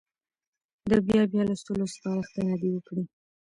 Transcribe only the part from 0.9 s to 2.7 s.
بیا بیا لوستلو سپارښتنه دې